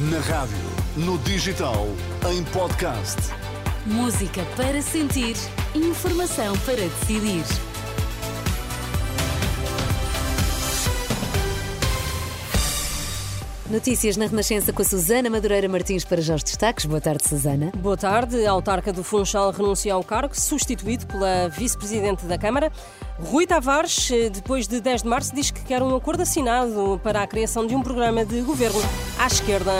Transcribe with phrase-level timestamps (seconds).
[0.00, 0.56] Na rádio,
[0.96, 1.88] no digital,
[2.30, 3.16] em podcast.
[3.84, 5.34] Música para sentir,
[5.74, 7.42] informação para decidir.
[13.68, 16.86] Notícias na Renascença com a Susana Madureira Martins para já os destaques.
[16.86, 17.72] Boa tarde, Susana.
[17.76, 18.46] Boa tarde.
[18.46, 22.70] A autarca do Funchal renuncia ao cargo, substituído pela vice-presidente da Câmara.
[23.20, 27.26] Rui Tavares, depois de 10 de março, diz que quer um acordo assinado para a
[27.26, 28.78] criação de um programa de governo
[29.18, 29.72] à esquerda.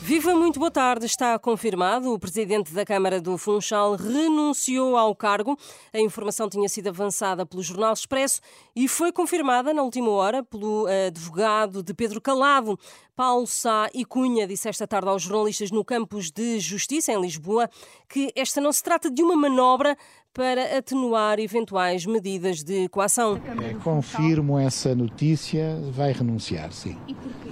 [0.00, 1.04] Viva, muito boa tarde.
[1.04, 2.12] Está confirmado.
[2.12, 5.58] O presidente da Câmara do Funchal renunciou ao cargo.
[5.92, 8.40] A informação tinha sido avançada pelo Jornal Expresso
[8.74, 12.78] e foi confirmada na última hora pelo advogado de Pedro Calado.
[13.16, 17.68] Paulo Sá e Cunha disse esta tarde aos jornalistas no Campus de Justiça, em Lisboa,
[18.08, 19.96] que esta não se trata de uma manobra
[20.36, 23.40] para atenuar eventuais medidas de coação.
[23.64, 26.98] É, confirmo essa notícia, vai renunciar, sim.
[27.08, 27.50] E porquê?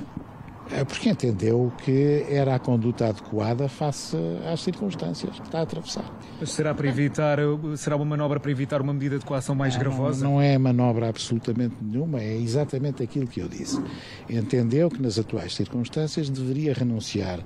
[0.71, 4.17] É porque entendeu que era a conduta adequada face
[4.51, 6.05] às circunstâncias que está a atravessar.
[6.41, 7.39] Mas será para evitar,
[7.77, 10.25] será uma manobra para evitar uma medida de coação mais não, gravosa?
[10.25, 13.83] Não, não é manobra absolutamente nenhuma, é exatamente aquilo que eu disse.
[14.29, 17.45] Entendeu que nas atuais circunstâncias deveria renunciar uh,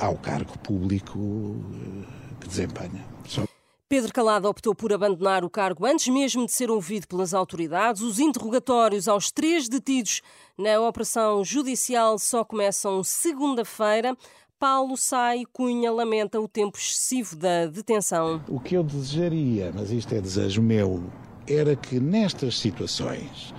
[0.00, 2.04] ao cargo público uh,
[2.40, 3.04] que desempenha.
[3.26, 3.47] Só
[3.88, 8.02] Pedro Calado optou por abandonar o cargo antes mesmo de ser ouvido pelas autoridades.
[8.02, 10.20] Os interrogatórios aos três detidos
[10.58, 14.14] na operação judicial só começam segunda-feira.
[14.60, 18.42] Paulo Sai Cunha lamenta o tempo excessivo da detenção.
[18.46, 21.02] O que eu desejaria, mas isto é desejo meu,
[21.46, 23.54] era que nestas situações,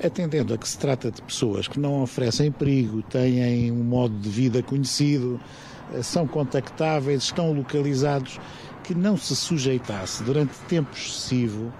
[0.00, 4.28] atendendo a que se trata de pessoas que não oferecem perigo, têm um modo de
[4.28, 5.40] vida conhecido,
[6.02, 8.40] são contactáveis, estão localizados,
[8.82, 11.72] que não se sujeitasse durante tempo excessivo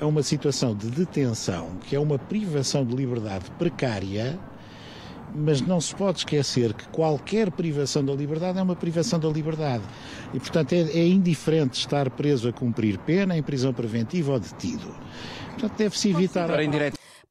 [0.00, 4.38] a uma situação de detenção, que é uma privação de liberdade precária,
[5.34, 9.82] mas não se pode esquecer que qualquer privação da liberdade é uma privação da liberdade.
[10.34, 14.94] E, portanto, é, é indiferente estar preso a cumprir pena em prisão preventiva ou detido.
[15.52, 16.48] Portanto, deve-se evitar.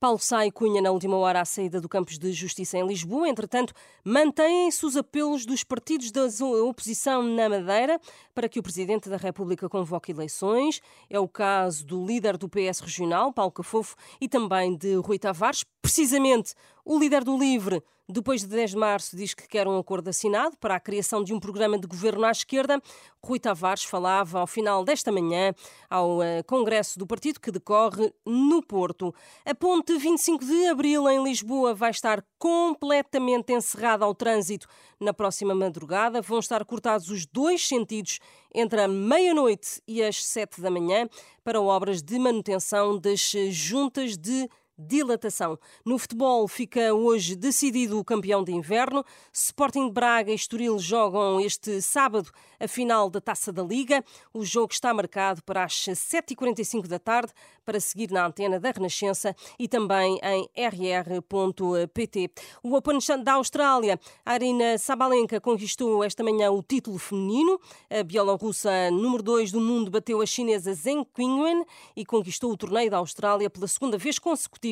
[0.01, 3.29] Paulo Sá e Cunha na última hora à saída do Campos de Justiça em Lisboa.
[3.29, 3.71] Entretanto,
[4.03, 6.23] mantêm-se os apelos dos partidos da
[6.67, 8.01] oposição na Madeira
[8.33, 10.81] para que o Presidente da República convoque eleições.
[11.07, 15.63] É o caso do líder do PS regional, Paulo Cafofo, e também de Rui Tavares.
[15.83, 16.55] Precisamente,
[16.85, 20.57] o líder do LIVRE, depois de 10 de março, diz que quer um acordo assinado
[20.57, 22.81] para a criação de um programa de governo à esquerda.
[23.23, 25.53] Rui Tavares falava ao final desta manhã
[25.89, 29.13] ao uh, Congresso do Partido que decorre no Porto.
[29.45, 34.67] A ponte 25 de abril em Lisboa vai estar completamente encerrada ao trânsito
[34.99, 36.21] na próxima madrugada.
[36.21, 38.19] Vão estar cortados os dois sentidos
[38.53, 41.07] entre a meia-noite e as sete da manhã
[41.43, 44.49] para obras de manutenção das juntas de
[44.87, 45.57] dilatação.
[45.85, 49.03] No futebol fica hoje decidido o campeão de inverno.
[49.31, 54.03] Sporting de Braga e Estoril jogam este sábado a final da Taça da Liga.
[54.33, 57.31] O jogo está marcado para as 7h45 da tarde
[57.65, 62.31] para seguir na antena da Renascença e também em rr.pt.
[62.63, 67.59] O Open da Austrália, a Arina Sabalenka conquistou esta manhã o título feminino.
[67.89, 71.63] A bielorrussa número 2 do mundo bateu a chinesa Zheng Qinwen
[71.95, 74.70] e conquistou o torneio da Austrália pela segunda vez consecutiva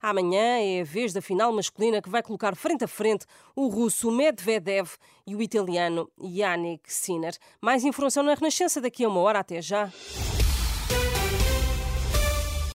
[0.00, 4.10] Amanhã é a vez da final masculina que vai colocar frente a frente o russo
[4.10, 4.90] Medvedev
[5.26, 7.36] e o italiano Yannick Sinner.
[7.60, 9.40] Mais informação na Renascença daqui a uma hora.
[9.40, 9.90] Até já.